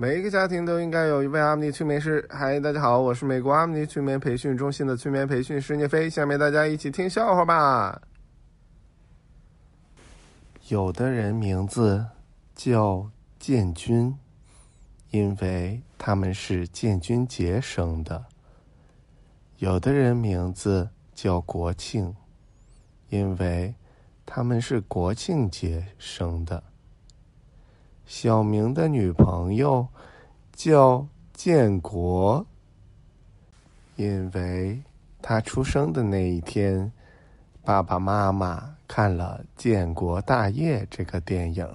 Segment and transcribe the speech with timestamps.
[0.00, 2.24] 每一个家庭都应该有一位阿姆尼催眠师。
[2.30, 6.08] 嗨，大家好，我是美国阿姆尼催眠培训中心的催眠培训师聂飞。
[6.08, 8.00] 下面大家一起听笑话吧。
[10.68, 12.06] 有的人名字
[12.54, 14.16] 叫建军，
[15.10, 18.22] 因为他们是建军节生的；
[19.56, 22.14] 有的人名字叫国庆，
[23.08, 23.74] 因为
[24.24, 26.62] 他们是国庆节生的。
[28.08, 29.86] 小明的女朋友
[30.54, 32.44] 叫建国，
[33.96, 34.82] 因为
[35.20, 36.90] 他出生的那一天，
[37.62, 41.68] 爸爸妈妈看了《建国大业》这个电影。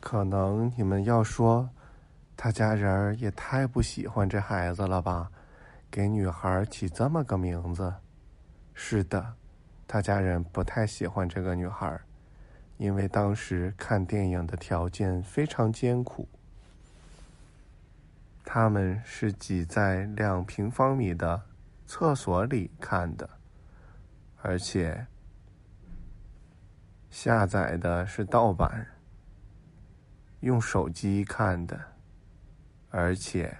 [0.00, 1.66] 可能你们要说，
[2.36, 5.30] 他家人也太不喜欢这孩子了吧？
[5.90, 7.90] 给女孩起这么个名字。
[8.74, 9.32] 是的，
[9.88, 11.98] 他家人不太喜欢这个女孩。
[12.78, 16.28] 因为当时看电影的条件非常艰苦，
[18.44, 21.42] 他们是挤在两平方米的
[21.86, 23.28] 厕所里看的，
[24.42, 25.06] 而且
[27.10, 28.86] 下载的是盗版，
[30.40, 31.80] 用手机看的，
[32.90, 33.56] 而且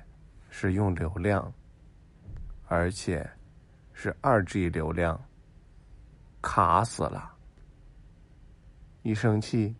[0.50, 1.52] 是用流量，
[2.68, 3.28] 而且
[3.94, 5.18] 是二 G 流量，
[6.42, 7.35] 卡死了。
[9.06, 9.72] 一生气，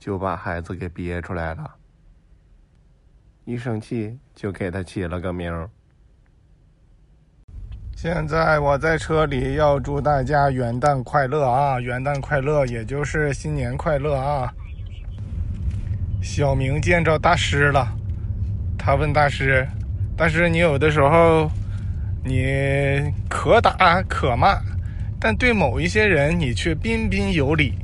[0.00, 1.70] 就把孩子给憋出来了。
[3.44, 5.68] 一生气就给他起了个名儿。
[7.94, 11.78] 现在我在车里，要祝大家元旦快乐啊！
[11.78, 14.50] 元旦快乐，也就是新年快乐啊！
[16.22, 17.86] 小明见着大师了，
[18.78, 19.68] 他问大师
[20.16, 21.50] ：“大师，你有的时候
[22.24, 24.58] 你可打可骂，
[25.20, 27.74] 但对某一些人，你却彬彬有礼。”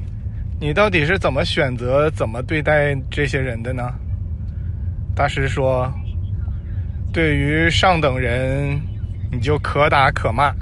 [0.60, 3.92] 你到底是怎么选择、怎么对待这些人的呢？
[5.14, 5.92] 大师说
[7.12, 8.80] ：“对于上等人，
[9.30, 10.54] 你就可打可骂，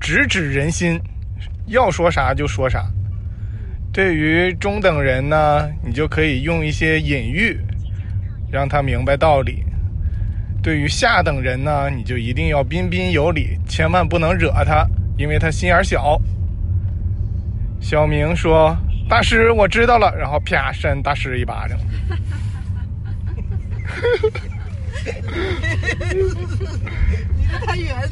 [0.00, 1.00] 直指人心，
[1.66, 2.80] 要说啥就说啥；
[3.92, 7.58] 对于中等人呢，你就可以用一些隐喻，
[8.50, 9.64] 让他明白道理；
[10.60, 16.20] 对于下等人呢，你就一定要彬彬有礼，千万不能惹他，因为他心眼小。”
[17.82, 18.74] 小明说
[19.06, 21.76] ：“大师，我知道了。”然后啪扇大师一巴掌。
[27.36, 28.08] 你这太远了。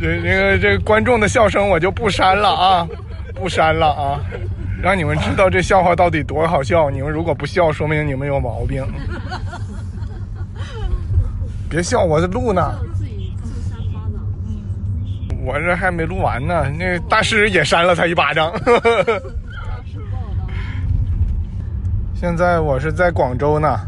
[0.00, 2.88] 这、这个、这个观众的笑声我就不删了啊，
[3.34, 4.20] 不删了啊，
[4.82, 6.90] 让你们知道这笑话到底多好笑。
[6.90, 8.84] 你们如果不笑，说明你们有毛病。
[11.68, 12.74] 别笑，我在录呢。
[15.42, 18.52] 我这还没录完呢，那大师也扇了他一巴掌。
[22.14, 23.80] 现在我是在广州呢，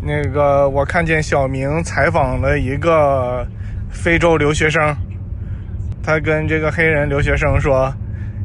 [0.00, 3.46] 那个我看见小明采访了一个
[3.90, 4.96] 非洲留学生，
[6.02, 7.92] 他跟这个黑人留学生说：“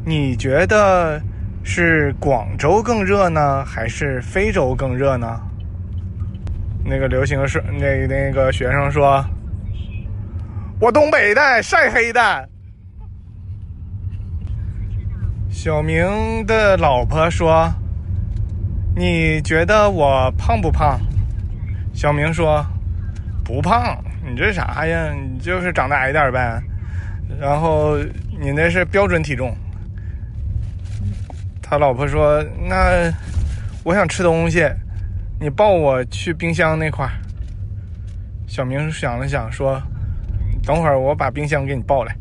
[0.05, 1.21] 你觉得
[1.63, 5.39] 是广州更热呢，还是非洲更热呢？”
[6.83, 9.25] 那个流行是那那个学生说。
[10.79, 12.49] 我东北的，晒黑的。
[15.49, 17.73] 小明的老婆说
[18.95, 20.99] ：“你觉得我胖不胖？”
[21.95, 22.63] 小明说
[23.43, 25.11] ：“不胖，你这啥呀？
[25.15, 26.61] 你就是长得矮点呗。
[27.39, 27.97] 然后
[28.39, 29.57] 你那是标准体重。”
[31.59, 33.11] 他老婆说：“那
[33.83, 34.63] 我想吃东西，
[35.39, 37.09] 你抱我去冰箱那块。”
[38.45, 39.81] 小明想了想说。
[40.67, 42.13] 等会儿我把冰箱给你抱来。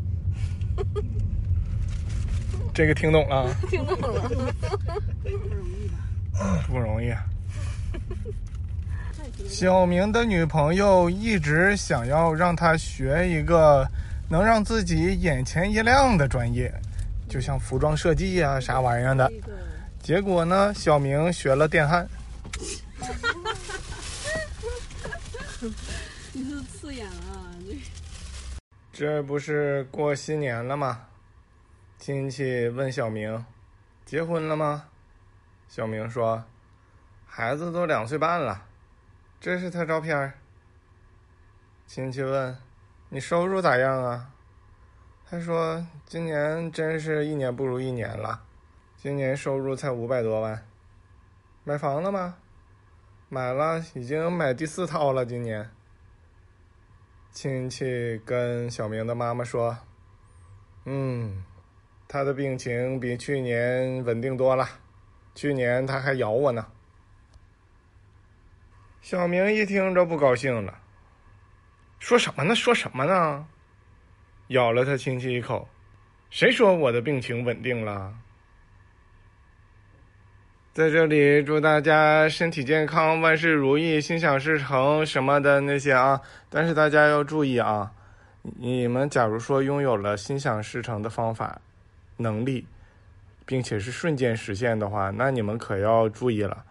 [2.73, 3.53] 这个听懂了？
[3.69, 4.29] 听懂了。
[5.21, 5.97] 不容易吧？
[6.67, 7.13] 不容易。
[9.49, 13.85] 小明的女朋友一直想要让他学一个
[14.29, 16.73] 能让自己眼前一亮的专业，
[17.27, 19.29] 就像服装设计呀啥玩意儿的。
[20.01, 22.07] 结果呢，小明学了电焊。
[26.31, 27.11] 你是刺眼了。
[27.67, 27.75] 这
[28.97, 31.05] 这不是过新年了吗？
[31.99, 33.45] 亲戚问小明
[34.05, 34.85] ：“结婚了吗？”
[35.69, 36.43] 小明说
[37.27, 38.65] ：“孩子都两岁半了。”
[39.39, 40.33] 这是他照片。
[41.85, 42.57] 亲戚问
[43.09, 44.31] ：“你收入咋样啊？”
[45.29, 48.41] 他说：“今年真是一年不如一年了，
[48.95, 50.65] 今年收入才五百多万。”
[51.63, 52.37] 买房了吗？
[53.29, 55.69] 买了，已经买第四套了，今年。
[57.31, 59.77] 亲戚跟小明的妈妈说
[60.85, 61.43] ：“嗯，
[62.07, 64.67] 他的病情比去年稳定多了。
[65.35, 66.65] 去年他还咬我呢。”
[69.01, 70.79] 小明一听着不高兴了，
[71.99, 72.55] 说什么呢？
[72.55, 73.47] 说什么呢？
[74.47, 75.69] 咬了他亲戚一口，
[76.29, 78.17] 谁说我的病情稳定了？
[80.77, 86.21] 在这里祝大家身体健康，万事如意，心想事成什么的那些啊！
[86.51, 87.91] 但是大家要注意啊，
[88.59, 91.59] 你们假如说拥有了心想事成的方法、
[92.17, 92.63] 能力，
[93.43, 96.63] 并且是瞬间实现的话，那你们可要注意了，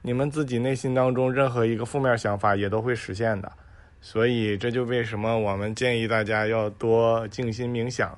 [0.00, 3.52] 你们自己内心当中任何一个负面想法也都会实现的。
[4.00, 8.16] 所以这就为什么我们建议大家要多静心冥想，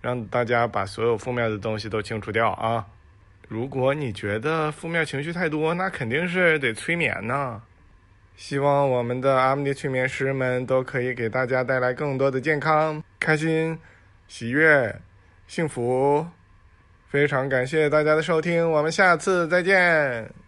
[0.00, 2.86] 让大家把所有负面的东西都清除掉啊！
[3.48, 7.60] 如果你觉得负面情绪太多，那肯定是得催眠呢。
[8.36, 13.78] 希望我们的阿姆尼催眠师们都可以给大家带来更多的健康、开心、
[14.26, 14.94] 喜悦、
[15.46, 16.26] 幸福。
[17.08, 20.43] 非常感谢大家的收听，我们下次再见。